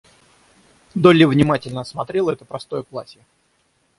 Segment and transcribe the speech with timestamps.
[0.95, 3.23] Долли внимательно осмотрела это простое платье.